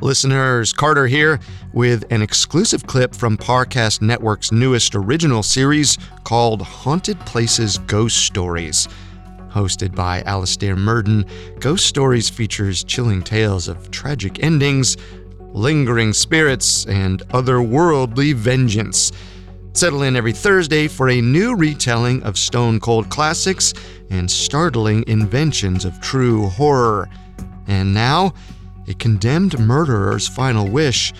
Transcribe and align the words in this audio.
Listeners, 0.00 0.72
Carter 0.72 1.08
here 1.08 1.40
with 1.72 2.04
an 2.12 2.22
exclusive 2.22 2.86
clip 2.86 3.12
from 3.16 3.36
Parcast 3.36 4.00
Network's 4.00 4.52
newest 4.52 4.94
original 4.94 5.42
series 5.42 5.98
called 6.22 6.62
Haunted 6.62 7.18
Places 7.26 7.78
Ghost 7.78 8.18
Stories. 8.18 8.86
Hosted 9.48 9.96
by 9.96 10.22
Alastair 10.22 10.76
Murden, 10.76 11.24
Ghost 11.58 11.84
Stories 11.84 12.28
features 12.28 12.84
chilling 12.84 13.22
tales 13.22 13.66
of 13.66 13.90
tragic 13.90 14.44
endings, 14.44 14.96
lingering 15.40 16.12
spirits, 16.12 16.86
and 16.86 17.26
otherworldly 17.30 18.34
vengeance. 18.34 19.10
Settle 19.72 20.04
in 20.04 20.14
every 20.14 20.32
Thursday 20.32 20.86
for 20.86 21.08
a 21.08 21.20
new 21.20 21.56
retelling 21.56 22.22
of 22.22 22.38
stone 22.38 22.78
cold 22.78 23.10
classics 23.10 23.74
and 24.10 24.30
startling 24.30 25.02
inventions 25.08 25.84
of 25.84 26.00
true 26.00 26.46
horror. 26.50 27.08
And 27.66 27.92
now, 27.92 28.32
a 28.88 28.94
condemned 28.94 29.58
murderer's 29.58 30.26
final 30.26 30.68
wish 30.68 31.12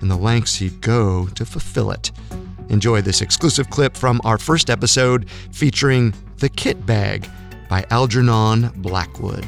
and 0.00 0.10
the 0.10 0.16
lengths 0.16 0.56
he'd 0.56 0.80
go 0.80 1.26
to 1.28 1.44
fulfill 1.44 1.90
it. 1.90 2.12
Enjoy 2.68 3.00
this 3.00 3.22
exclusive 3.22 3.70
clip 3.70 3.96
from 3.96 4.20
our 4.24 4.38
first 4.38 4.70
episode 4.70 5.28
featuring 5.52 6.14
The 6.38 6.48
Kit 6.48 6.84
Bag 6.86 7.28
by 7.68 7.84
Algernon 7.90 8.70
Blackwood. 8.76 9.46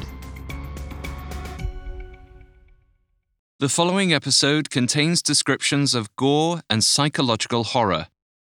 The 3.59 3.69
following 3.69 4.13
episode 4.13 4.69
contains 4.69 5.21
descriptions 5.21 5.93
of 5.93 6.15
gore 6.15 6.61
and 6.69 6.81
psychological 6.81 7.65
horror. 7.65 8.07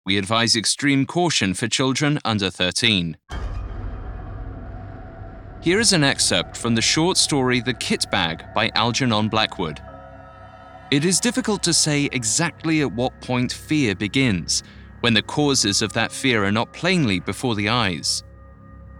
We 0.06 0.18
advise 0.18 0.56
extreme 0.56 1.08
caution 1.08 1.56
for 1.56 1.68
children 1.68 2.20
under 2.24 2.52
13. 2.52 3.18
Here 5.62 5.80
is 5.80 5.94
an 5.94 6.04
excerpt 6.04 6.58
from 6.58 6.74
the 6.74 6.82
short 6.82 7.18
story 7.18 7.62
The 7.62 7.76
Kit 7.76 8.08
Bag 8.10 8.44
by 8.56 8.72
Algernon 8.74 9.30
Blackwood. 9.30 9.80
It 10.90 11.06
is 11.06 11.20
difficult 11.20 11.62
to 11.62 11.72
say 11.72 12.10
exactly 12.12 12.82
at 12.82 12.92
what 12.92 13.22
point 13.22 13.54
fear 13.54 13.94
begins, 13.94 14.64
when 15.02 15.14
the 15.14 15.22
causes 15.22 15.84
of 15.84 15.94
that 15.94 16.12
fear 16.12 16.44
are 16.44 16.52
not 16.52 16.74
plainly 16.74 17.20
before 17.20 17.54
the 17.54 17.70
eyes. 17.70 18.24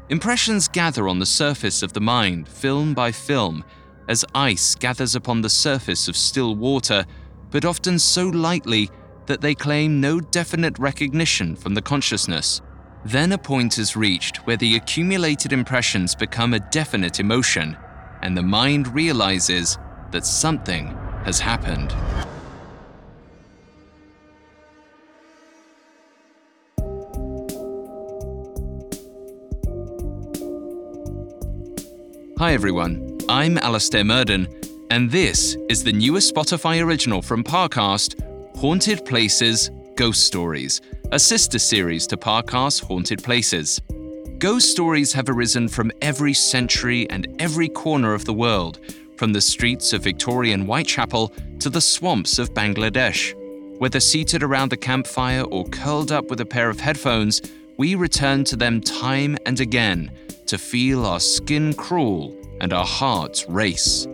Impressions 0.10 0.68
gather 0.68 1.08
on 1.08 1.18
the 1.18 1.26
surface 1.26 1.82
of 1.82 1.94
the 1.94 2.00
mind, 2.00 2.48
film 2.48 2.94
by 2.94 3.12
film, 3.12 3.64
as 4.08 4.24
ice 4.36 4.76
gathers 4.76 5.16
upon 5.16 5.42
the 5.42 5.50
surface 5.50 6.08
of 6.08 6.16
still 6.16 6.56
water, 6.56 7.04
but 7.50 7.66
often 7.66 7.98
so 7.98 8.28
lightly 8.28 8.88
that 9.26 9.42
they 9.42 9.56
claim 9.56 10.00
no 10.00 10.20
definite 10.20 10.78
recognition 10.78 11.56
from 11.56 11.74
the 11.74 11.82
consciousness. 11.82 12.62
Then 13.04 13.32
a 13.32 13.38
point 13.38 13.80
is 13.80 13.96
reached 13.96 14.46
where 14.46 14.58
the 14.58 14.76
accumulated 14.76 15.54
impressions 15.54 16.14
become 16.14 16.54
a 16.54 16.60
definite 16.60 17.20
emotion, 17.20 17.76
and 18.22 18.38
the 18.38 18.44
mind 18.44 18.94
realizes 18.94 19.80
that 20.12 20.24
something 20.24 20.96
has 21.26 21.40
happened. 21.40 21.92
Hi 32.38 32.54
everyone, 32.54 33.18
I'm 33.28 33.58
Alastair 33.58 34.04
Murden, 34.04 34.48
and 34.92 35.10
this 35.10 35.58
is 35.70 35.84
the 35.84 35.92
newest 35.92 36.34
Spotify 36.34 36.84
original 36.84 37.24
from 37.24 37.44
Parcast, 37.44 38.22
Haunted 38.58 39.06
Places 39.06 39.72
Ghost 39.96 40.24
Stories, 40.26 40.82
a 41.14 41.20
sister 41.20 41.60
series 41.60 42.08
to 42.08 42.16
Parcast's 42.16 42.80
Haunted 42.80 43.22
Places. 43.22 43.82
Ghost 44.38 44.72
stories 44.72 45.12
have 45.12 45.28
arisen 45.28 45.68
from 45.68 45.92
every 46.02 46.34
century 46.34 47.10
and 47.10 47.28
every 47.38 47.68
corner 47.68 48.14
of 48.14 48.24
the 48.24 48.34
world, 48.34 48.80
from 49.18 49.34
the 49.34 49.42
streets 49.42 49.92
of 49.92 50.04
Victorian 50.04 50.62
Whitechapel 50.62 51.34
to 51.60 51.70
the 51.70 51.82
swamps 51.82 52.40
of 52.40 52.54
Bangladesh. 52.54 53.34
Whether 53.78 54.00
seated 54.00 54.42
around 54.42 54.70
the 54.70 54.78
campfire 54.78 55.42
or 55.42 55.66
curled 55.66 56.14
up 56.14 56.30
with 56.30 56.40
a 56.40 56.46
pair 56.46 56.70
of 56.70 56.80
headphones, 56.80 57.42
we 57.76 57.96
return 57.96 58.46
to 58.46 58.56
them 58.56 58.80
time 58.80 59.38
and 59.46 59.60
again 59.60 60.12
to 60.46 60.58
feel 60.58 61.06
our 61.06 61.20
skin 61.20 61.74
crawl 61.74 62.34
and 62.62 62.72
our 62.72 62.86
hearts 62.86 63.50
race. 63.50 64.08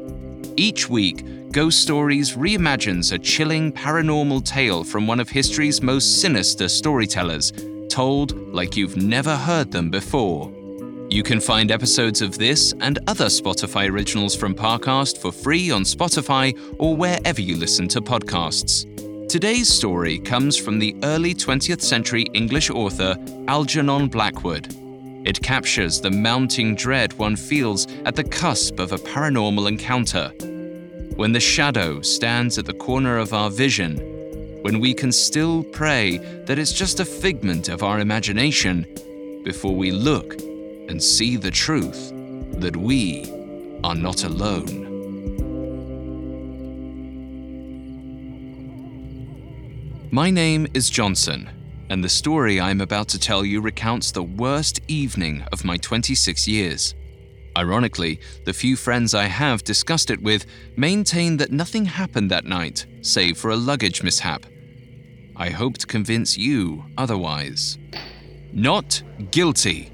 Each 0.55 0.89
week, 0.89 1.23
Ghost 1.51 1.81
Stories 1.81 2.35
reimagines 2.35 3.13
a 3.13 3.17
chilling 3.17 3.71
paranormal 3.71 4.43
tale 4.43 4.83
from 4.83 5.07
one 5.07 5.19
of 5.19 5.29
history's 5.29 5.81
most 5.81 6.21
sinister 6.21 6.67
storytellers, 6.67 7.53
told 7.89 8.37
like 8.53 8.75
you've 8.75 8.97
never 8.97 9.35
heard 9.35 9.71
them 9.71 9.89
before. 9.89 10.51
You 11.09 11.23
can 11.23 11.39
find 11.39 11.71
episodes 11.71 12.21
of 12.21 12.37
this 12.37 12.73
and 12.81 12.99
other 13.07 13.27
Spotify 13.27 13.89
originals 13.89 14.35
from 14.35 14.53
Parcast 14.53 15.19
for 15.19 15.31
free 15.31 15.71
on 15.71 15.83
Spotify 15.83 16.53
or 16.79 16.97
wherever 16.97 17.39
you 17.39 17.55
listen 17.55 17.87
to 17.89 18.01
podcasts. 18.01 18.85
Today's 19.29 19.69
story 19.69 20.19
comes 20.19 20.57
from 20.57 20.79
the 20.79 20.95
early 21.03 21.33
20th 21.33 21.81
century 21.81 22.23
English 22.33 22.69
author 22.69 23.15
Algernon 23.47 24.09
Blackwood. 24.09 24.75
It 25.25 25.41
captures 25.41 26.01
the 26.01 26.11
mounting 26.11 26.75
dread 26.75 27.13
one 27.13 27.37
feels 27.37 27.87
at 28.05 28.15
the 28.15 28.23
cusp 28.23 28.79
of 28.79 28.91
a 28.91 28.97
paranormal 28.97 29.67
encounter 29.69 30.31
when 31.17 31.31
the 31.31 31.39
shadow 31.39 31.99
stands 31.99 32.59
at 32.59 32.65
the 32.67 32.73
corner 32.75 33.17
of 33.17 33.33
our 33.33 33.49
vision, 33.49 33.97
when 34.61 34.79
we 34.79 34.93
can 34.93 35.11
still 35.11 35.63
pray 35.63 36.17
that 36.45 36.59
it's 36.59 36.71
just 36.71 36.99
a 36.99 37.05
figment 37.05 37.69
of 37.69 37.81
our 37.81 37.99
imagination 37.99 38.85
before 39.43 39.75
we 39.75 39.89
look 39.89 40.39
and 40.87 41.01
see 41.01 41.35
the 41.35 41.49
truth 41.49 42.11
that 42.61 42.77
we 42.77 43.25
are 43.83 43.95
not 43.95 44.25
alone. 44.25 44.83
My 50.11 50.29
name 50.29 50.67
is 50.75 50.87
Johnson, 50.87 51.49
and 51.89 52.03
the 52.03 52.09
story 52.09 52.59
I 52.59 52.69
am 52.69 52.81
about 52.81 53.07
to 53.09 53.19
tell 53.19 53.43
you 53.43 53.59
recounts 53.59 54.11
the 54.11 54.21
worst 54.21 54.81
evening 54.87 55.43
of 55.51 55.65
my 55.65 55.77
26 55.77 56.47
years. 56.47 56.93
Ironically, 57.57 58.19
the 58.45 58.53
few 58.53 58.75
friends 58.75 59.15
I 59.15 59.25
have 59.25 59.63
discussed 59.63 60.11
it 60.11 60.21
with 60.21 60.45
maintain 60.75 61.37
that 61.37 61.51
nothing 61.51 61.85
happened 61.85 62.29
that 62.29 62.45
night, 62.45 62.85
save 63.01 63.35
for 63.35 63.49
a 63.49 63.55
luggage 63.55 64.03
mishap. 64.03 64.45
I 65.35 65.49
hope 65.49 65.79
to 65.79 65.87
convince 65.87 66.37
you 66.37 66.85
otherwise. 66.99 67.79
Not 68.53 69.01
guilty. 69.31 69.91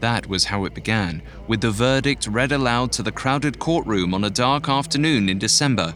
That 0.00 0.26
was 0.28 0.44
how 0.44 0.64
it 0.64 0.72
began, 0.72 1.22
with 1.46 1.60
the 1.60 1.70
verdict 1.70 2.26
read 2.26 2.52
aloud 2.52 2.90
to 2.92 3.02
the 3.02 3.12
crowded 3.12 3.58
courtroom 3.58 4.14
on 4.14 4.24
a 4.24 4.30
dark 4.30 4.70
afternoon 4.70 5.28
in 5.28 5.38
December. 5.38 5.94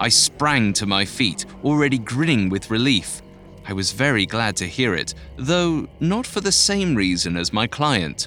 I 0.00 0.08
sprang 0.08 0.72
to 0.74 0.86
my 0.86 1.04
feet, 1.04 1.46
already 1.62 1.98
grinning 1.98 2.48
with 2.48 2.72
relief. 2.72 3.22
I 3.64 3.72
was 3.72 3.92
very 3.92 4.26
glad 4.26 4.56
to 4.56 4.66
hear 4.66 4.96
it, 4.96 5.14
though 5.36 5.86
not 6.00 6.26
for 6.26 6.40
the 6.40 6.50
same 6.50 6.96
reason 6.96 7.36
as 7.36 7.52
my 7.52 7.68
client. 7.68 8.26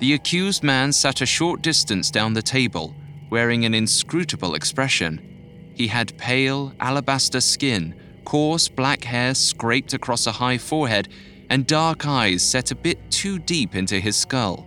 The 0.00 0.14
accused 0.14 0.62
man 0.62 0.92
sat 0.92 1.20
a 1.20 1.26
short 1.26 1.60
distance 1.60 2.10
down 2.10 2.32
the 2.32 2.40
table, 2.40 2.94
wearing 3.28 3.66
an 3.66 3.74
inscrutable 3.74 4.54
expression. 4.54 5.72
He 5.74 5.88
had 5.88 6.16
pale, 6.16 6.72
alabaster 6.80 7.42
skin, 7.42 7.94
coarse 8.24 8.66
black 8.66 9.04
hair 9.04 9.34
scraped 9.34 9.92
across 9.92 10.26
a 10.26 10.32
high 10.32 10.56
forehead, 10.56 11.10
and 11.50 11.66
dark 11.66 12.06
eyes 12.06 12.42
set 12.42 12.70
a 12.70 12.74
bit 12.74 13.10
too 13.10 13.38
deep 13.38 13.74
into 13.74 14.00
his 14.00 14.16
skull. 14.16 14.66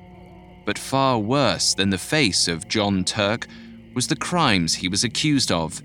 But 0.65 0.77
far 0.77 1.17
worse 1.17 1.73
than 1.73 1.89
the 1.89 1.97
face 1.97 2.47
of 2.47 2.67
John 2.67 3.03
Turk 3.03 3.47
was 3.95 4.05
the 4.05 4.15
crimes 4.15 4.75
he 4.75 4.87
was 4.87 5.03
accused 5.03 5.51
of. 5.51 5.81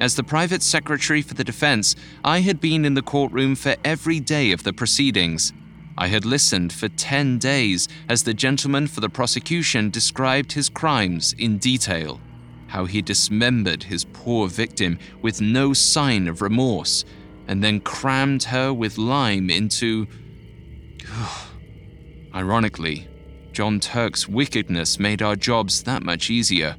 As 0.00 0.16
the 0.16 0.24
private 0.24 0.62
secretary 0.62 1.20
for 1.20 1.34
the 1.34 1.44
defense, 1.44 1.96
I 2.24 2.40
had 2.40 2.62
been 2.62 2.86
in 2.86 2.94
the 2.94 3.02
courtroom 3.02 3.56
for 3.56 3.76
every 3.84 4.20
day 4.20 4.52
of 4.52 4.62
the 4.62 4.72
proceedings. 4.72 5.52
I 5.98 6.08
had 6.08 6.26
listened 6.26 6.72
for 6.72 6.88
10 6.88 7.38
days 7.38 7.88
as 8.08 8.22
the 8.22 8.34
gentleman 8.34 8.86
for 8.86 9.00
the 9.00 9.08
prosecution 9.08 9.90
described 9.90 10.52
his 10.52 10.68
crimes 10.68 11.34
in 11.38 11.56
detail. 11.58 12.20
How 12.66 12.84
he 12.84 13.00
dismembered 13.00 13.84
his 13.84 14.04
poor 14.04 14.48
victim 14.48 14.98
with 15.22 15.40
no 15.40 15.72
sign 15.72 16.28
of 16.28 16.42
remorse, 16.42 17.04
and 17.48 17.62
then 17.62 17.80
crammed 17.80 18.42
her 18.44 18.72
with 18.72 18.98
lime 18.98 19.48
into. 19.48 20.06
Ironically, 22.34 23.08
John 23.52 23.80
Turk's 23.80 24.28
wickedness 24.28 24.98
made 24.98 25.22
our 25.22 25.36
jobs 25.36 25.82
that 25.84 26.02
much 26.02 26.28
easier. 26.28 26.76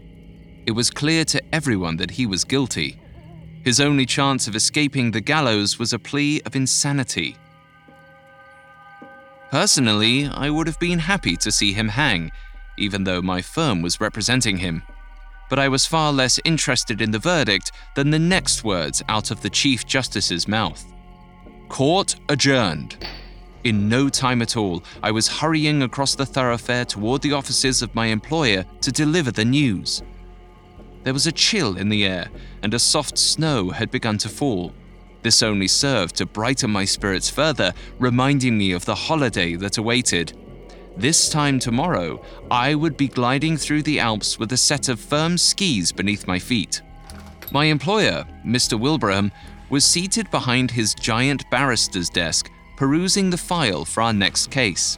It 0.67 0.71
was 0.71 0.91
clear 0.91 1.25
to 1.25 1.41
everyone 1.55 1.97
that 1.97 2.11
he 2.11 2.27
was 2.27 2.43
guilty. 2.43 2.99
His 3.63 3.79
only 3.79 4.05
chance 4.05 4.47
of 4.47 4.55
escaping 4.55 5.09
the 5.09 5.21
gallows 5.21 5.79
was 5.79 5.93
a 5.93 5.99
plea 5.99 6.41
of 6.45 6.55
insanity. 6.55 7.35
Personally, 9.49 10.27
I 10.27 10.49
would 10.49 10.67
have 10.67 10.79
been 10.79 10.99
happy 10.99 11.37
to 11.37 11.51
see 11.51 11.71
him 11.71 11.87
hang, 11.87 12.31
even 12.77 13.05
though 13.05 13.21
my 13.21 13.41
firm 13.41 13.81
was 13.81 14.01
representing 14.01 14.57
him. 14.57 14.83
But 15.49 15.59
I 15.59 15.69
was 15.69 15.85
far 15.85 16.11
less 16.11 16.39
interested 16.43 17.01
in 17.01 17.11
the 17.11 17.19
verdict 17.19 17.71
than 17.95 18.09
the 18.09 18.19
next 18.19 18.65
words 18.65 19.01
out 19.07 19.31
of 19.31 19.41
the 19.41 19.49
Chief 19.49 19.85
Justice's 19.85 20.47
mouth. 20.47 20.85
Court 21.69 22.15
adjourned. 22.27 22.97
In 23.63 23.87
no 23.87 24.09
time 24.09 24.41
at 24.41 24.57
all, 24.57 24.83
I 25.01 25.11
was 25.11 25.27
hurrying 25.27 25.81
across 25.81 26.15
the 26.15 26.25
thoroughfare 26.25 26.85
toward 26.85 27.21
the 27.21 27.33
offices 27.33 27.81
of 27.81 27.95
my 27.95 28.07
employer 28.07 28.65
to 28.81 28.91
deliver 28.91 29.31
the 29.31 29.45
news. 29.45 30.03
There 31.03 31.13
was 31.13 31.27
a 31.27 31.31
chill 31.31 31.77
in 31.77 31.87
the 31.87 32.05
air, 32.05 32.29
and 32.63 32.73
a 32.73 32.79
soft 32.79 33.17
snow 33.17 33.69
had 33.69 33.91
begun 33.91 34.17
to 34.19 34.29
fall. 34.29 34.73
This 35.23 35.43
only 35.43 35.67
served 35.67 36.15
to 36.17 36.25
brighten 36.25 36.71
my 36.71 36.85
spirits 36.85 37.29
further, 37.29 37.73
reminding 37.99 38.57
me 38.57 38.71
of 38.71 38.85
the 38.85 38.95
holiday 38.95 39.55
that 39.55 39.77
awaited. 39.77 40.33
This 40.95 41.29
time 41.29 41.59
tomorrow, 41.59 42.23
I 42.49 42.75
would 42.75 42.97
be 42.97 43.07
gliding 43.07 43.57
through 43.57 43.83
the 43.83 43.99
Alps 43.99 44.39
with 44.39 44.51
a 44.51 44.57
set 44.57 44.89
of 44.89 44.99
firm 44.99 45.37
skis 45.37 45.91
beneath 45.91 46.27
my 46.27 46.39
feet. 46.39 46.81
My 47.51 47.65
employer, 47.65 48.25
Mr. 48.45 48.79
Wilbraham, 48.79 49.31
was 49.69 49.85
seated 49.85 50.29
behind 50.31 50.71
his 50.71 50.93
giant 50.95 51.43
barrister's 51.51 52.09
desk, 52.09 52.49
perusing 52.77 53.29
the 53.29 53.37
file 53.37 53.85
for 53.85 54.01
our 54.01 54.13
next 54.13 54.49
case. 54.49 54.97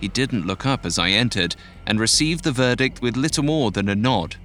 He 0.00 0.08
didn't 0.08 0.46
look 0.46 0.66
up 0.66 0.84
as 0.84 0.98
I 0.98 1.10
entered 1.10 1.56
and 1.86 2.00
received 2.00 2.44
the 2.44 2.52
verdict 2.52 3.00
with 3.00 3.16
little 3.16 3.44
more 3.44 3.70
than 3.70 3.88
a 3.88 3.94
nod. 3.94 4.36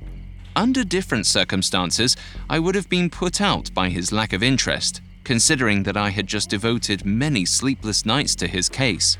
Under 0.55 0.83
different 0.83 1.25
circumstances, 1.25 2.15
I 2.49 2.59
would 2.59 2.75
have 2.75 2.89
been 2.89 3.09
put 3.09 3.39
out 3.39 3.73
by 3.73 3.89
his 3.89 4.11
lack 4.11 4.33
of 4.33 4.43
interest, 4.43 5.01
considering 5.23 5.83
that 5.83 5.97
I 5.97 6.09
had 6.09 6.27
just 6.27 6.49
devoted 6.49 7.05
many 7.05 7.45
sleepless 7.45 8.05
nights 8.05 8.35
to 8.35 8.47
his 8.47 8.69
case 8.69 9.17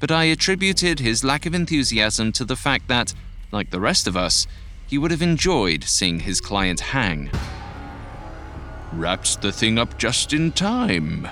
but 0.00 0.10
I 0.10 0.24
attributed 0.24 1.00
his 1.00 1.24
lack 1.24 1.46
of 1.46 1.54
enthusiasm 1.54 2.32
to 2.32 2.44
the 2.44 2.56
fact 2.56 2.88
that, 2.88 3.14
like 3.50 3.70
the 3.70 3.80
rest 3.80 4.06
of 4.06 4.16
us, 4.16 4.46
he 4.86 4.98
would 4.98 5.10
have 5.10 5.22
enjoyed 5.22 5.84
seeing 5.84 6.20
his 6.20 6.40
client 6.40 6.80
hang. 6.80 7.30
Wrapped 8.92 9.42
the 9.42 9.52
thing 9.52 9.78
up 9.78 9.98
just 9.98 10.32
in 10.32 10.52
time, 10.52 11.28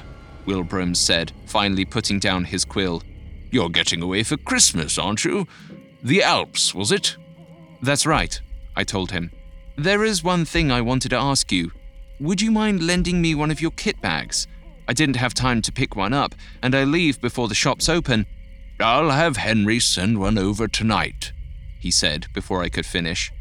Wilbraham 0.47 0.97
said, 0.97 1.33
finally 1.47 1.85
putting 1.85 2.19
down 2.19 2.45
his 2.45 2.65
quill. 2.65 3.03
You're 3.51 3.71
getting 3.71 4.03
away 4.03 4.25
for 4.25 4.37
Christmas, 4.37 4.99
aren't 4.99 5.25
you? 5.25 5.47
The 6.03 6.23
Alps, 6.23 6.75
was 6.75 6.93
it? 6.93 7.17
That's 7.81 8.05
right, 8.05 8.41
I 8.77 8.85
told 8.85 9.11
him. 9.11 9.33
There 9.77 10.05
is 10.05 10.23
one 10.23 10.45
thing 10.45 10.71
I 10.71 10.81
wanted 10.81 11.11
to 11.11 11.17
ask 11.17 11.51
you. 11.51 11.73
Would 12.21 12.41
you 12.41 12.51
mind 12.51 12.83
lending 12.83 13.21
me 13.21 13.35
one 13.35 13.51
of 13.51 13.61
your 13.61 13.73
kit 13.73 14.01
bags? 14.01 14.47
I 14.89 14.93
didn't 14.93 15.17
have 15.17 15.35
time 15.35 15.63
to 15.63 15.73
pick 15.73 15.97
one 15.97 16.13
up, 16.13 16.35
and 16.63 16.75
I 16.75 16.85
leave 16.85 17.21
before 17.21 17.49
the 17.49 17.55
shops 17.55 17.89
open, 17.89 18.27
I'll 18.79 19.11
have 19.11 19.39
Henry 19.39 19.81
send 19.81 20.19
one 20.19 20.39
over 20.39 20.69
tonight, 20.69 21.33
he 21.79 21.91
said 21.91 22.27
before 22.35 22.63
I 22.63 22.69
could 22.69 22.87
finish. 22.87 23.33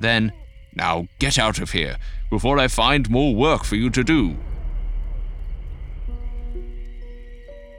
Then, 0.00 0.32
now 0.74 1.06
get 1.18 1.38
out 1.38 1.58
of 1.60 1.70
here 1.70 1.96
before 2.28 2.58
I 2.58 2.68
find 2.68 3.08
more 3.10 3.34
work 3.34 3.64
for 3.64 3.76
you 3.76 3.90
to 3.90 4.04
do. 4.04 4.36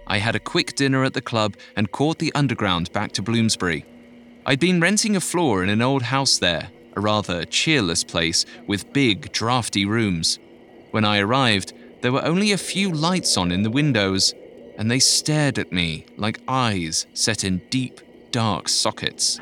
I 0.07 0.17
had 0.17 0.35
a 0.35 0.39
quick 0.39 0.75
dinner 0.75 1.03
at 1.05 1.13
the 1.13 1.21
club 1.21 1.55
and 1.75 1.91
caught 1.91 2.19
the 2.19 2.33
underground 2.35 2.91
back 2.91 3.13
to 3.13 3.21
Bloomsbury. 3.21 3.85
I'd 4.45 4.59
been 4.59 4.81
renting 4.81 5.15
a 5.15 5.21
floor 5.21 5.63
in 5.63 5.69
an 5.69 5.81
old 5.81 6.01
house 6.01 6.37
there, 6.37 6.69
a 6.95 7.01
rather 7.01 7.45
cheerless 7.45 8.03
place 8.03 8.45
with 8.67 8.93
big, 8.93 9.31
drafty 9.31 9.85
rooms. 9.85 10.39
When 10.91 11.05
I 11.05 11.19
arrived, 11.19 11.73
there 12.01 12.11
were 12.11 12.25
only 12.25 12.51
a 12.51 12.57
few 12.57 12.91
lights 12.91 13.37
on 13.37 13.51
in 13.51 13.63
the 13.63 13.69
windows, 13.69 14.33
and 14.77 14.89
they 14.89 14.99
stared 14.99 15.59
at 15.59 15.71
me 15.71 16.05
like 16.17 16.41
eyes 16.47 17.05
set 17.13 17.43
in 17.43 17.61
deep, 17.69 18.01
dark 18.31 18.67
sockets. 18.67 19.39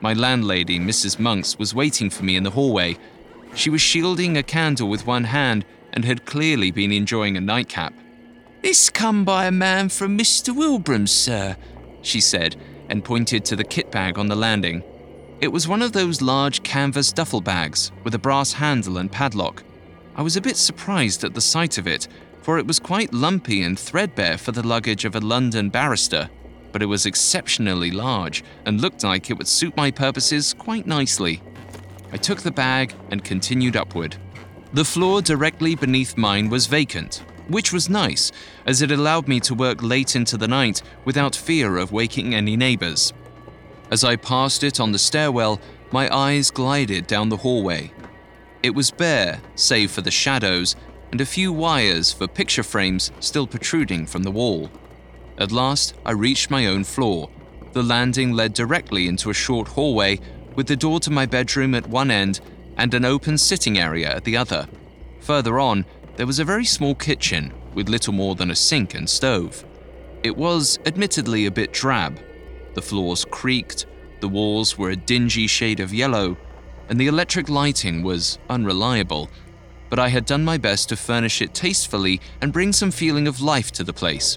My 0.00 0.12
landlady, 0.12 0.78
Mrs. 0.78 1.18
Monks, 1.18 1.58
was 1.58 1.74
waiting 1.74 2.10
for 2.10 2.24
me 2.24 2.36
in 2.36 2.42
the 2.42 2.50
hallway. 2.50 2.98
She 3.54 3.70
was 3.70 3.80
shielding 3.80 4.36
a 4.36 4.42
candle 4.42 4.88
with 4.88 5.06
one 5.06 5.24
hand 5.24 5.64
and 5.92 6.04
had 6.04 6.26
clearly 6.26 6.70
been 6.70 6.92
enjoying 6.92 7.36
a 7.36 7.40
nightcap. 7.40 7.94
This 8.62 8.90
come 8.90 9.24
by 9.24 9.46
a 9.46 9.50
man 9.50 9.88
from 9.88 10.18
Mr. 10.18 10.54
Wilbraham's, 10.54 11.12
sir, 11.12 11.56
she 12.02 12.20
said, 12.20 12.56
and 12.88 13.04
pointed 13.04 13.44
to 13.46 13.56
the 13.56 13.64
kit 13.64 13.90
bag 13.90 14.18
on 14.18 14.28
the 14.28 14.36
landing. 14.36 14.82
It 15.38 15.52
was 15.52 15.68
one 15.68 15.82
of 15.82 15.92
those 15.92 16.22
large 16.22 16.62
canvas 16.62 17.12
duffel 17.12 17.42
bags 17.42 17.92
with 18.04 18.14
a 18.14 18.18
brass 18.18 18.54
handle 18.54 18.96
and 18.96 19.12
padlock. 19.12 19.62
I 20.16 20.22
was 20.22 20.36
a 20.36 20.40
bit 20.40 20.56
surprised 20.56 21.24
at 21.24 21.34
the 21.34 21.42
sight 21.42 21.76
of 21.76 21.86
it, 21.86 22.08
for 22.40 22.58
it 22.58 22.66
was 22.66 22.78
quite 22.78 23.12
lumpy 23.12 23.62
and 23.62 23.78
threadbare 23.78 24.38
for 24.38 24.52
the 24.52 24.66
luggage 24.66 25.04
of 25.04 25.14
a 25.14 25.20
London 25.20 25.68
barrister, 25.68 26.30
but 26.72 26.82
it 26.82 26.86
was 26.86 27.04
exceptionally 27.04 27.90
large 27.90 28.44
and 28.64 28.80
looked 28.80 29.04
like 29.04 29.28
it 29.28 29.36
would 29.36 29.46
suit 29.46 29.76
my 29.76 29.90
purposes 29.90 30.54
quite 30.54 30.86
nicely. 30.86 31.42
I 32.12 32.16
took 32.16 32.40
the 32.40 32.50
bag 32.50 32.94
and 33.10 33.22
continued 33.22 33.76
upward. 33.76 34.16
The 34.72 34.86
floor 34.86 35.20
directly 35.20 35.74
beneath 35.74 36.16
mine 36.16 36.48
was 36.48 36.66
vacant, 36.66 37.22
which 37.48 37.74
was 37.74 37.90
nice, 37.90 38.32
as 38.64 38.80
it 38.80 38.90
allowed 38.90 39.28
me 39.28 39.40
to 39.40 39.54
work 39.54 39.82
late 39.82 40.16
into 40.16 40.38
the 40.38 40.48
night 40.48 40.80
without 41.04 41.36
fear 41.36 41.76
of 41.76 41.92
waking 41.92 42.34
any 42.34 42.56
neighbors. 42.56 43.12
As 43.90 44.04
I 44.04 44.16
passed 44.16 44.64
it 44.64 44.80
on 44.80 44.92
the 44.92 44.98
stairwell, 44.98 45.60
my 45.92 46.14
eyes 46.14 46.50
glided 46.50 47.06
down 47.06 47.28
the 47.28 47.36
hallway. 47.38 47.92
It 48.62 48.74
was 48.74 48.90
bare, 48.90 49.40
save 49.54 49.90
for 49.90 50.00
the 50.00 50.10
shadows 50.10 50.74
and 51.12 51.20
a 51.20 51.26
few 51.26 51.52
wires 51.52 52.12
for 52.12 52.26
picture 52.26 52.64
frames 52.64 53.12
still 53.20 53.46
protruding 53.46 54.06
from 54.06 54.24
the 54.24 54.30
wall. 54.30 54.70
At 55.38 55.52
last, 55.52 55.94
I 56.04 56.12
reached 56.12 56.50
my 56.50 56.66
own 56.66 56.84
floor. 56.84 57.30
The 57.72 57.82
landing 57.82 58.32
led 58.32 58.54
directly 58.54 59.06
into 59.06 59.30
a 59.30 59.34
short 59.34 59.68
hallway 59.68 60.18
with 60.56 60.66
the 60.66 60.76
door 60.76 60.98
to 61.00 61.10
my 61.10 61.26
bedroom 61.26 61.74
at 61.74 61.86
one 61.86 62.10
end 62.10 62.40
and 62.76 62.92
an 62.92 63.04
open 63.04 63.38
sitting 63.38 63.78
area 63.78 64.14
at 64.14 64.24
the 64.24 64.36
other. 64.36 64.66
Further 65.20 65.58
on, 65.58 65.84
there 66.16 66.26
was 66.26 66.38
a 66.38 66.44
very 66.44 66.64
small 66.64 66.94
kitchen 66.94 67.52
with 67.74 67.88
little 67.88 68.12
more 68.12 68.34
than 68.34 68.50
a 68.50 68.56
sink 68.56 68.94
and 68.94 69.08
stove. 69.08 69.64
It 70.22 70.36
was 70.36 70.78
admittedly 70.86 71.46
a 71.46 71.50
bit 71.50 71.72
drab. 71.72 72.18
The 72.76 72.82
floors 72.82 73.24
creaked, 73.24 73.86
the 74.20 74.28
walls 74.28 74.78
were 74.78 74.90
a 74.90 74.96
dingy 74.96 75.48
shade 75.48 75.80
of 75.80 75.92
yellow, 75.92 76.36
and 76.88 77.00
the 77.00 77.08
electric 77.08 77.48
lighting 77.48 78.04
was 78.04 78.38
unreliable 78.48 79.28
but 79.88 79.98
I 79.98 80.08
had 80.08 80.26
done 80.26 80.44
my 80.44 80.58
best 80.58 80.88
to 80.88 80.96
furnish 80.96 81.40
it 81.40 81.54
tastefully 81.54 82.20
and 82.40 82.52
bring 82.52 82.72
some 82.72 82.90
feeling 82.90 83.28
of 83.28 83.40
life 83.40 83.70
to 83.72 83.84
the 83.84 83.92
place. 83.92 84.36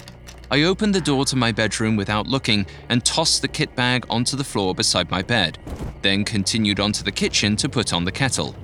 I 0.51 0.63
opened 0.63 0.95
the 0.95 1.01
door 1.01 1.25
to 1.25 1.36
my 1.36 1.51
bedroom 1.51 1.95
without 1.95 2.27
looking 2.27 2.65
and 2.89 3.06
tossed 3.06 3.41
the 3.41 3.47
kit 3.47 3.75
bag 3.75 4.06
onto 4.09 4.36
the 4.36 4.44
floor 4.44 4.74
beside 4.74 5.12
my 5.12 5.21
bed, 5.21 5.59
then 6.01 6.25
continued 6.25 6.80
onto 6.80 7.03
the 7.03 7.12
kitchen 7.12 7.56
to 7.57 7.69
put 7.69 7.94
on 7.94 8.06
the 8.06 8.12
kettle. 8.12 8.56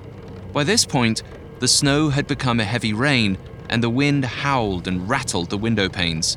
By 0.52 0.64
this 0.64 0.84
point, 0.84 1.22
the 1.60 1.68
snow 1.68 2.08
had 2.08 2.26
become 2.26 2.60
a 2.60 2.64
heavy 2.64 2.92
rain 2.92 3.38
and 3.68 3.82
the 3.82 3.90
wind 3.90 4.24
howled 4.24 4.88
and 4.88 5.08
rattled 5.08 5.50
the 5.50 5.58
window 5.58 5.88
panes. 5.88 6.36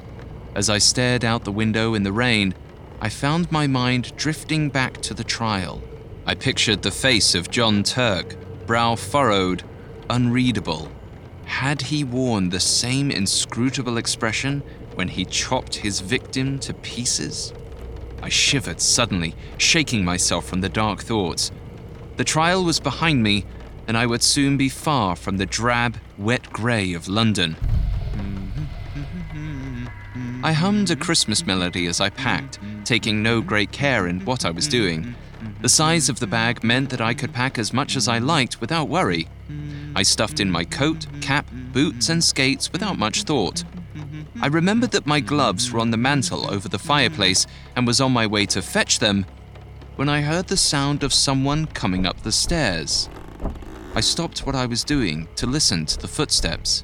As 0.55 0.69
I 0.69 0.77
stared 0.77 1.23
out 1.23 1.43
the 1.43 1.51
window 1.51 1.93
in 1.93 2.03
the 2.03 2.11
rain, 2.11 2.53
I 3.01 3.07
found 3.07 3.49
my 3.49 3.65
mind 3.65 4.13
drifting 4.17 4.69
back 4.69 4.97
to 5.01 5.13
the 5.13 5.23
trial. 5.23 5.81
I 6.25 6.35
pictured 6.35 6.81
the 6.81 6.91
face 6.91 7.33
of 7.33 7.49
John 7.49 7.81
Turk, 7.83 8.35
brow 8.65 8.95
furrowed, 8.95 9.63
unreadable. 10.09 10.91
Had 11.45 11.81
he 11.83 12.03
worn 12.03 12.49
the 12.49 12.59
same 12.59 13.09
inscrutable 13.09 13.97
expression 13.97 14.63
when 14.95 15.07
he 15.07 15.23
chopped 15.23 15.75
his 15.75 16.01
victim 16.01 16.59
to 16.59 16.73
pieces? 16.73 17.53
I 18.21 18.27
shivered 18.27 18.81
suddenly, 18.81 19.33
shaking 19.57 20.03
myself 20.03 20.45
from 20.45 20.59
the 20.59 20.67
dark 20.67 21.01
thoughts. 21.01 21.51
The 22.17 22.25
trial 22.25 22.65
was 22.65 22.81
behind 22.81 23.23
me, 23.23 23.45
and 23.87 23.97
I 23.97 24.05
would 24.05 24.21
soon 24.21 24.57
be 24.57 24.67
far 24.67 25.15
from 25.15 25.37
the 25.37 25.45
drab, 25.45 25.97
wet 26.17 26.51
grey 26.51 26.93
of 26.93 27.07
London. 27.07 27.55
I 30.43 30.51
hummed 30.51 30.91
a 30.91 30.95
Christmas 30.97 31.45
melody 31.45 31.87
as 31.87 32.01
I 32.01 32.09
packed, 32.09 32.59
taking 32.89 33.21
no 33.21 33.39
great 33.39 33.71
care 33.71 34.07
in 34.07 34.19
what 34.25 34.43
I 34.43 34.49
was 34.49 34.67
doing. 34.67 35.13
The 35.61 35.69
size 35.69 36.09
of 36.09 36.19
the 36.19 36.25
bag 36.25 36.63
meant 36.63 36.89
that 36.89 36.99
I 36.99 37.13
could 37.13 37.31
pack 37.31 37.59
as 37.59 37.71
much 37.71 37.95
as 37.95 38.07
I 38.07 38.17
liked 38.17 38.59
without 38.61 38.89
worry. 38.89 39.27
I 39.95 40.01
stuffed 40.01 40.39
in 40.39 40.49
my 40.49 40.65
coat, 40.65 41.05
cap, 41.21 41.45
boots, 41.71 42.09
and 42.09 42.23
skates 42.23 42.71
without 42.71 42.97
much 42.97 43.23
thought. 43.23 43.63
I 44.41 44.47
remembered 44.47 44.89
that 44.91 45.05
my 45.05 45.19
gloves 45.19 45.71
were 45.71 45.79
on 45.79 45.91
the 45.91 45.97
mantel 45.97 46.51
over 46.51 46.67
the 46.67 46.79
fireplace 46.79 47.45
and 47.75 47.85
was 47.85 48.01
on 48.01 48.11
my 48.11 48.25
way 48.25 48.47
to 48.47 48.61
fetch 48.63 48.97
them 48.97 49.27
when 49.95 50.09
I 50.09 50.21
heard 50.21 50.47
the 50.47 50.57
sound 50.57 51.03
of 51.03 51.13
someone 51.13 51.67
coming 51.67 52.07
up 52.07 52.23
the 52.23 52.31
stairs. 52.31 53.07
I 53.93 54.01
stopped 54.01 54.47
what 54.47 54.55
I 54.55 54.65
was 54.65 54.83
doing 54.83 55.27
to 55.35 55.45
listen 55.45 55.85
to 55.85 55.99
the 55.99 56.07
footsteps. 56.07 56.83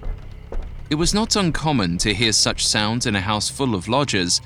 It 0.92 0.96
was 0.96 1.16
not 1.16 1.36
uncommon 1.36 1.98
to 2.00 2.14
hear 2.14 2.32
such 2.32 2.68
sounds 2.68 3.08
in 3.08 3.16
a 3.16 3.22
house 3.22 3.50
full 3.50 3.74
of 3.74 3.88
lodgers, 3.88 4.40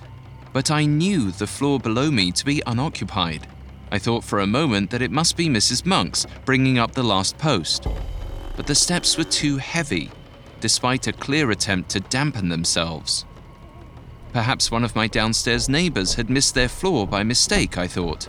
but 0.53 0.71
I 0.71 0.85
knew 0.85 1.31
the 1.31 1.47
floor 1.47 1.79
below 1.79 2.11
me 2.11 2.31
to 2.31 2.45
be 2.45 2.61
unoccupied. 2.65 3.47
I 3.91 3.99
thought 3.99 4.23
for 4.23 4.39
a 4.39 4.47
moment 4.47 4.91
that 4.91 5.01
it 5.01 5.11
must 5.11 5.37
be 5.37 5.47
Mrs. 5.47 5.85
Monks 5.85 6.25
bringing 6.45 6.77
up 6.77 6.93
the 6.93 7.03
last 7.03 7.37
post 7.37 7.87
but 8.59 8.67
the 8.67 8.75
steps 8.75 9.17
were 9.17 9.23
too 9.23 9.55
heavy, 9.55 10.11
despite 10.59 11.07
a 11.07 11.13
clear 11.13 11.49
attempt 11.49 11.89
to 11.89 12.01
dampen 12.01 12.49
themselves. 12.49 13.23
Perhaps 14.33 14.69
one 14.69 14.83
of 14.83 14.97
my 14.97 15.07
downstairs 15.07 15.69
neighbors 15.69 16.15
had 16.15 16.29
missed 16.29 16.55
their 16.55 16.67
floor 16.67 17.07
by 17.07 17.23
mistake, 17.23 17.77
I 17.77 17.87
thought. 17.87 18.27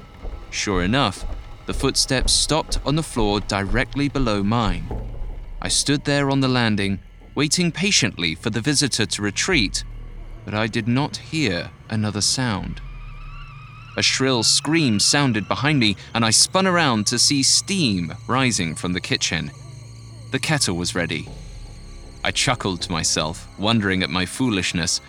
Sure 0.49 0.85
enough, 0.85 1.27
the 1.67 1.75
footsteps 1.75 2.33
stopped 2.33 2.79
on 2.87 2.95
the 2.95 3.03
floor 3.03 3.41
directly 3.41 4.09
below 4.09 4.45
mine. 4.45 4.89
I 5.61 5.67
stood 5.67 6.05
there 6.05 6.31
on 6.31 6.39
the 6.39 6.47
landing, 6.47 7.01
waiting 7.35 7.73
patiently 7.73 8.37
for 8.37 8.51
the 8.51 8.61
visitor 8.61 9.07
to 9.07 9.23
retreat, 9.23 9.83
but 10.45 10.55
I 10.55 10.67
did 10.67 10.89
not 10.89 11.17
hear 11.17 11.71
another 11.89 12.21
sound. 12.21 12.81
A 13.97 14.03
shrill 14.03 14.43
scream 14.43 15.01
sounded 15.01 15.49
behind 15.49 15.79
me, 15.81 15.97
and 16.15 16.25
I 16.25 16.31
spun 16.31 16.67
around 16.67 17.07
to 17.09 17.19
see 17.19 17.43
steam 17.43 18.15
rising 18.27 18.75
from 18.75 18.93
the 18.93 19.01
kitchen. 19.01 19.51
The 20.31 20.39
kettle 20.39 20.77
was 20.77 20.95
ready. 20.95 21.29
I 22.23 22.31
chuckled 22.31 22.83
to 22.83 22.93
myself, 22.93 23.49
wondering 23.59 24.03
at 24.03 24.11
my 24.11 24.27
foolishness, 24.27 25.01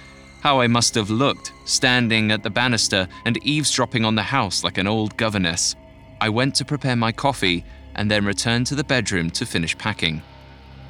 how 0.42 0.60
I 0.60 0.68
must 0.68 0.96
have 0.96 1.10
looked, 1.10 1.54
standing 1.66 2.32
at 2.32 2.42
the 2.42 2.50
banister 2.50 3.08
and 3.26 3.38
eavesdropping 3.46 4.04
on 4.04 4.16
the 4.16 4.24
house 4.24 4.64
like 4.64 4.78
an 4.78 4.88
old 4.88 5.16
governess. 5.16 5.76
I 6.20 6.30
went 6.30 6.56
to 6.56 6.66
prepare 6.66 6.96
my 6.96 7.12
coffee 7.12 7.64
and 7.96 8.10
then 8.10 8.26
returned 8.26 8.68
to 8.68 8.76
the 8.76 8.84
bedroom 8.84 9.30
to 9.32 9.46
finish 9.46 9.78
packing. 9.78 10.22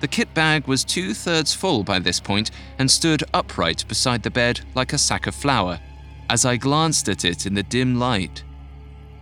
The 0.02 0.08
kit 0.08 0.34
bag 0.34 0.66
was 0.66 0.84
two 0.84 1.14
thirds 1.14 1.54
full 1.54 1.84
by 1.84 2.00
this 2.00 2.20
point 2.20 2.50
and 2.80 2.90
stood 2.90 3.24
upright 3.36 3.86
beside 3.88 4.24
the 4.24 4.32
bed 4.32 4.62
like 4.74 4.94
a 4.94 4.98
sack 4.98 5.28
of 5.28 5.36
flour. 5.36 5.80
As 6.28 6.44
I 6.44 6.58
glanced 6.58 7.08
at 7.08 7.24
it 7.24 7.46
in 7.46 7.54
the 7.54 7.62
dim 7.62 8.00
light, 8.00 8.44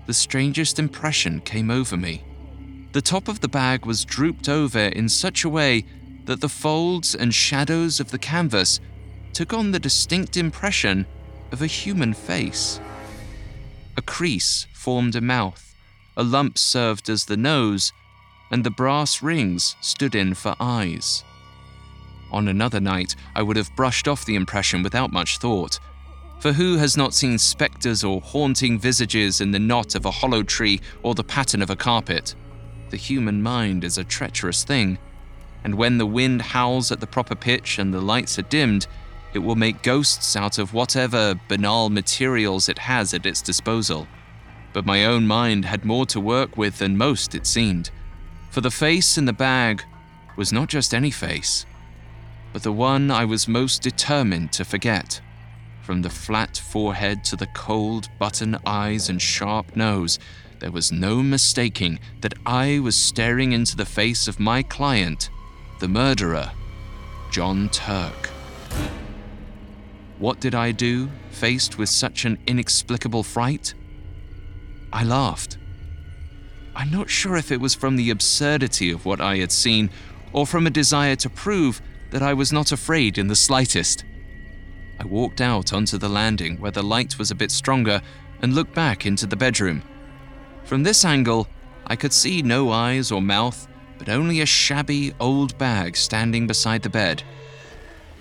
the 0.06 0.14
strangest 0.14 0.80
impression 0.80 1.42
came 1.42 1.70
over 1.70 1.98
me. 1.98 2.24
The 2.94 3.02
top 3.02 3.28
of 3.28 3.42
the 3.42 3.50
bag 3.50 3.86
was 3.86 4.06
drooped 4.06 4.48
over 4.48 4.80
in 4.80 5.10
such 5.10 5.44
a 5.44 5.50
way 5.50 5.84
that 6.26 6.40
the 6.40 6.48
folds 6.48 7.14
and 7.14 7.34
shadows 7.34 8.00
of 8.00 8.12
the 8.12 8.18
canvas 8.18 8.80
took 9.34 9.54
on 9.54 9.72
the 9.72 9.80
distinct 9.80 10.38
impression 10.38 11.06
of 11.52 11.62
a 11.62 11.68
human 11.68 12.14
face. 12.14 12.80
A 13.98 14.02
crease 14.02 14.66
formed 14.74 15.16
a 15.16 15.22
mouth, 15.22 15.76
a 16.16 16.24
lump 16.24 16.58
served 16.58 17.10
as 17.10 17.26
the 17.26 17.38
nose, 17.38 17.92
and 18.52 18.64
the 18.64 18.72
brass 18.72 19.22
rings 19.22 19.76
stood 19.82 20.16
in 20.16 20.34
for 20.34 20.56
eyes. 20.60 21.24
On 22.32 22.48
another 22.48 22.80
night, 22.80 23.16
I 23.36 23.42
would 23.42 23.58
have 23.58 23.76
brushed 23.76 24.08
off 24.08 24.26
the 24.26 24.36
impression 24.36 24.84
without 24.84 25.12
much 25.12 25.38
thought 25.38 25.80
for 26.40 26.54
who 26.54 26.78
has 26.78 26.96
not 26.96 27.14
seen 27.14 27.38
spectres 27.38 28.04
or 28.04 28.22
haunting 28.22 28.80
visages 28.80 29.42
in 29.42 29.52
the 29.52 29.60
knot 29.60 29.94
of 29.94 30.06
a 30.06 30.12
hollow 30.12 30.42
tree 30.42 30.80
or 31.04 31.14
the 31.14 31.24
pattern 31.24 31.62
of 31.62 31.70
a 31.70 31.76
carpet? 31.76 32.34
The 32.90 32.98
human 32.98 33.44
mind 33.44 33.84
is 33.84 33.98
a 33.98 34.06
treacherous 34.06 34.64
thing, 34.64 34.98
and 35.64 35.76
when 35.76 35.98
the 35.98 36.06
wind 36.06 36.42
howls 36.42 36.92
at 36.92 37.02
the 37.02 37.08
proper 37.08 37.36
pitch 37.36 37.78
and 37.78 37.94
the 37.94 38.02
lights 38.02 38.40
are 38.40 38.44
dimmed, 38.44 38.88
it 39.34 39.40
will 39.40 39.56
make 39.56 39.84
ghosts 39.84 40.36
out 40.36 40.58
of 40.58 40.74
whatever 40.74 41.40
banal 41.50 41.90
materials 41.90 42.70
it 42.70 42.80
has 42.80 43.14
at 43.14 43.26
its 43.26 43.42
disposal. 43.42 44.08
But 44.72 44.86
my 44.86 45.06
own 45.06 45.28
mind 45.28 45.66
had 45.66 45.84
more 45.84 46.06
to 46.08 46.22
work 46.22 46.58
with 46.58 46.78
than 46.78 46.98
most, 46.98 47.36
it 47.36 47.46
seemed, 47.46 47.92
for 48.50 48.62
the 48.62 48.72
face 48.72 49.18
in 49.18 49.26
the 49.26 49.34
bag 49.34 49.84
was 50.36 50.52
not 50.52 50.70
just 50.70 50.94
any 50.94 51.12
face, 51.12 51.66
but 52.52 52.64
the 52.64 52.72
one 52.72 53.12
I 53.12 53.26
was 53.26 53.48
most 53.48 53.82
determined 53.82 54.52
to 54.54 54.66
forget. 54.66 55.22
From 55.82 56.02
the 56.02 56.10
flat 56.10 56.58
forehead 56.58 57.24
to 57.26 57.36
the 57.36 57.48
cold 57.48 58.10
button 58.20 58.58
eyes 58.66 59.10
and 59.10 59.22
sharp 59.22 59.76
nose, 59.76 60.20
there 60.60 60.72
was 60.72 60.92
no 60.92 61.24
mistaking 61.24 62.00
that 62.22 62.34
I 62.46 62.80
was 62.80 62.96
staring 62.96 63.54
into 63.54 63.76
the 63.76 63.86
face 63.86 64.28
of 64.28 64.40
my 64.40 64.62
client, 64.64 65.30
the 65.80 65.88
murderer, 65.88 66.52
John 67.32 67.70
Turk. 67.70 68.30
What 70.18 70.40
did 70.42 70.54
I 70.54 70.72
do, 70.72 71.10
faced 71.32 71.78
with 71.78 71.88
such 71.88 72.26
an 72.26 72.40
inexplicable 72.46 73.24
fright? 73.24 73.74
I 74.92 75.04
laughed. 75.04 75.59
I'm 76.80 76.92
not 76.92 77.10
sure 77.10 77.36
if 77.36 77.52
it 77.52 77.60
was 77.60 77.76
from 77.76 77.98
the 77.98 78.10
absurdity 78.10 78.90
of 78.90 79.04
what 79.04 79.20
I 79.20 79.36
had 79.36 79.52
seen 79.52 79.90
or 80.32 80.48
from 80.48 80.66
a 80.66 80.70
desire 80.70 81.18
to 81.18 81.30
prove 81.30 81.82
that 82.12 82.24
I 82.24 82.34
was 82.34 82.54
not 82.54 82.72
afraid 82.72 83.18
in 83.18 83.28
the 83.28 83.36
slightest. 83.36 84.06
I 84.98 85.06
walked 85.06 85.42
out 85.42 85.74
onto 85.74 85.98
the 85.98 86.08
landing 86.08 86.56
where 86.56 86.72
the 86.72 86.82
light 86.82 87.20
was 87.20 87.32
a 87.32 87.36
bit 87.36 87.52
stronger 87.52 88.02
and 88.42 88.56
looked 88.56 88.74
back 88.74 89.06
into 89.06 89.26
the 89.26 89.36
bedroom. 89.36 89.84
From 90.64 90.84
this 90.84 91.04
angle, 91.04 91.50
I 91.86 91.98
could 91.98 92.14
see 92.14 92.42
no 92.42 92.72
eyes 92.72 93.12
or 93.12 93.22
mouth, 93.22 93.68
but 93.98 94.08
only 94.08 94.40
a 94.40 94.46
shabby 94.46 95.14
old 95.20 95.58
bag 95.58 95.98
standing 95.98 96.48
beside 96.48 96.84
the 96.84 96.90
bed. 96.90 97.24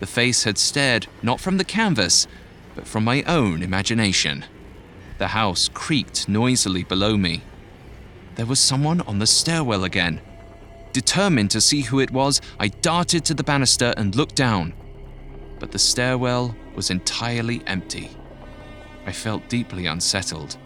The 0.01 0.07
face 0.07 0.43
had 0.43 0.59
stared 0.59 1.07
not 1.23 1.39
from 1.39 1.59
the 1.59 1.65
canvas, 1.65 2.27
but 2.75 2.89
from 2.89 3.05
my 3.05 3.23
own 3.23 3.63
imagination. 3.63 4.45
The 5.19 5.29
house 5.29 5.69
creaked 5.73 6.29
noisily 6.29 6.83
below 6.83 7.17
me. 7.17 7.45
There 8.39 8.47
was 8.47 8.61
someone 8.61 9.01
on 9.01 9.19
the 9.19 9.27
stairwell 9.27 9.83
again. 9.83 10.21
Determined 10.93 11.51
to 11.51 11.61
see 11.61 11.81
who 11.81 11.99
it 11.99 12.13
was, 12.13 12.41
I 12.61 12.69
darted 12.69 13.25
to 13.25 13.35
the 13.35 13.43
banister 13.43 13.93
and 13.97 14.15
looked 14.15 14.37
down. 14.37 14.75
But 15.59 15.73
the 15.73 15.79
stairwell 15.81 16.55
was 16.77 16.91
entirely 16.91 17.65
empty. 17.67 18.11
I 19.07 19.11
felt 19.11 19.49
deeply 19.49 19.87
unsettled. 19.87 20.57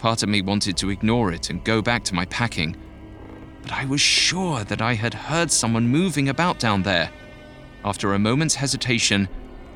Part 0.00 0.24
of 0.24 0.28
me 0.28 0.42
wanted 0.42 0.76
to 0.78 0.90
ignore 0.90 1.30
it 1.30 1.48
and 1.48 1.62
go 1.62 1.80
back 1.80 2.02
to 2.06 2.14
my 2.14 2.24
packing, 2.24 2.76
but 3.62 3.72
I 3.72 3.84
was 3.84 4.00
sure 4.00 4.64
that 4.64 4.82
I 4.82 4.94
had 4.94 5.14
heard 5.14 5.52
someone 5.52 5.86
moving 5.86 6.28
about 6.28 6.58
down 6.58 6.82
there. 6.82 7.12
After 7.84 8.14
a 8.14 8.18
moment's 8.18 8.56
hesitation, 8.56 9.28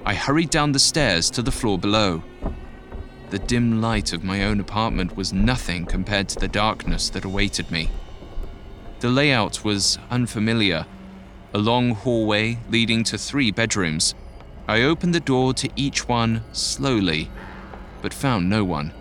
I 0.05 0.15
hurried 0.15 0.51
down 0.51 0.73
the 0.73 0.81
stairs 0.81 1.31
to 1.31 1.43
the 1.43 1.53
floor 1.53 1.79
below. 1.79 2.25
The 3.31 3.39
dim 3.39 3.81
light 3.81 4.13
of 4.13 4.25
my 4.25 4.45
own 4.45 4.61
apartment 4.61 5.17
was 5.17 5.33
nothing 5.33 5.87
compared 5.87 6.29
to 6.31 6.41
the 6.41 6.49
darkness 6.49 7.09
that 7.11 7.25
awaited 7.25 7.71
me. 7.71 7.91
The 9.01 9.09
layout 9.09 9.65
was 9.65 9.99
unfamiliar 10.11 10.87
a 11.53 11.59
long 11.59 11.91
hallway 11.91 12.59
leading 12.69 13.03
to 13.05 13.19
three 13.19 13.51
bedrooms. 13.51 14.15
I 14.69 14.83
opened 14.83 15.15
the 15.15 15.21
door 15.21 15.53
to 15.55 15.71
each 15.75 16.07
one 16.07 16.43
slowly, 16.53 17.29
but 18.03 18.15
found 18.15 18.49
no 18.49 18.65
one. 18.65 18.93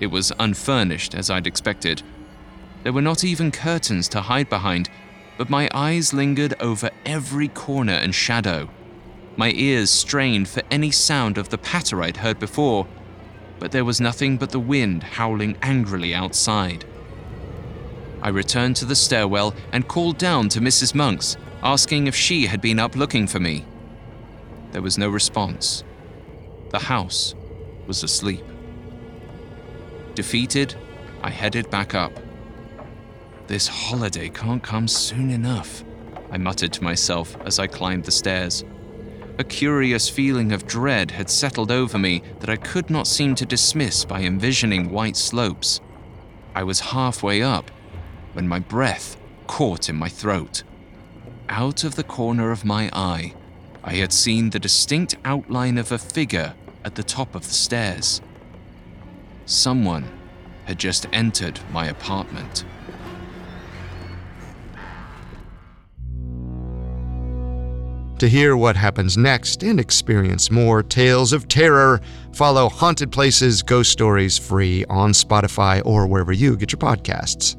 It 0.00 0.08
was 0.08 0.32
unfurnished, 0.38 1.14
as 1.14 1.30
I'd 1.30 1.46
expected. 1.46 2.02
There 2.82 2.92
were 2.92 3.00
not 3.00 3.24
even 3.24 3.50
curtains 3.50 4.08
to 4.08 4.20
hide 4.20 4.50
behind, 4.50 4.90
but 5.38 5.48
my 5.48 5.68
eyes 5.72 6.12
lingered 6.12 6.54
over 6.60 6.90
every 7.06 7.48
corner 7.48 7.94
and 7.94 8.14
shadow. 8.14 8.68
My 9.36 9.50
ears 9.52 9.90
strained 9.90 10.48
for 10.48 10.62
any 10.70 10.90
sound 10.90 11.38
of 11.38 11.48
the 11.48 11.58
patter 11.58 12.02
I'd 12.02 12.18
heard 12.18 12.38
before, 12.38 12.86
but 13.64 13.72
there 13.72 13.82
was 13.82 13.98
nothing 13.98 14.36
but 14.36 14.50
the 14.50 14.60
wind 14.60 15.02
howling 15.02 15.56
angrily 15.62 16.14
outside. 16.14 16.84
I 18.20 18.28
returned 18.28 18.76
to 18.76 18.84
the 18.84 18.94
stairwell 18.94 19.54
and 19.72 19.88
called 19.88 20.18
down 20.18 20.50
to 20.50 20.60
Mrs. 20.60 20.94
Monks, 20.94 21.38
asking 21.62 22.06
if 22.06 22.14
she 22.14 22.44
had 22.44 22.60
been 22.60 22.78
up 22.78 22.94
looking 22.94 23.26
for 23.26 23.40
me. 23.40 23.64
There 24.72 24.82
was 24.82 24.98
no 24.98 25.08
response. 25.08 25.82
The 26.72 26.78
house 26.78 27.34
was 27.86 28.02
asleep. 28.02 28.44
Defeated, 30.14 30.74
I 31.22 31.30
headed 31.30 31.70
back 31.70 31.94
up. 31.94 32.12
This 33.46 33.66
holiday 33.66 34.28
can't 34.28 34.62
come 34.62 34.88
soon 34.88 35.30
enough, 35.30 35.82
I 36.30 36.36
muttered 36.36 36.74
to 36.74 36.84
myself 36.84 37.34
as 37.46 37.58
I 37.58 37.66
climbed 37.66 38.04
the 38.04 38.10
stairs. 38.10 38.62
A 39.36 39.42
curious 39.42 40.08
feeling 40.08 40.52
of 40.52 40.64
dread 40.64 41.10
had 41.10 41.28
settled 41.28 41.72
over 41.72 41.98
me 41.98 42.22
that 42.38 42.48
I 42.48 42.54
could 42.54 42.88
not 42.88 43.08
seem 43.08 43.34
to 43.34 43.44
dismiss 43.44 44.04
by 44.04 44.20
envisioning 44.20 44.90
white 44.90 45.16
slopes. 45.16 45.80
I 46.54 46.62
was 46.62 46.78
halfway 46.78 47.42
up 47.42 47.72
when 48.34 48.46
my 48.46 48.60
breath 48.60 49.16
caught 49.48 49.88
in 49.88 49.96
my 49.96 50.08
throat. 50.08 50.62
Out 51.48 51.82
of 51.82 51.96
the 51.96 52.04
corner 52.04 52.52
of 52.52 52.64
my 52.64 52.88
eye, 52.92 53.34
I 53.82 53.94
had 53.94 54.12
seen 54.12 54.50
the 54.50 54.60
distinct 54.60 55.16
outline 55.24 55.78
of 55.78 55.90
a 55.90 55.98
figure 55.98 56.54
at 56.84 56.94
the 56.94 57.02
top 57.02 57.34
of 57.34 57.42
the 57.42 57.54
stairs. 57.54 58.20
Someone 59.46 60.04
had 60.66 60.78
just 60.78 61.06
entered 61.12 61.58
my 61.72 61.86
apartment. 61.86 62.64
To 68.18 68.28
hear 68.28 68.56
what 68.56 68.76
happens 68.76 69.16
next 69.16 69.64
and 69.64 69.80
experience 69.80 70.50
more 70.50 70.84
tales 70.84 71.32
of 71.32 71.48
terror, 71.48 72.00
follow 72.32 72.68
Haunted 72.68 73.10
Places 73.10 73.60
Ghost 73.60 73.90
Stories 73.90 74.38
free 74.38 74.84
on 74.88 75.10
Spotify 75.10 75.82
or 75.84 76.06
wherever 76.06 76.32
you 76.32 76.56
get 76.56 76.70
your 76.70 76.78
podcasts. 76.78 77.56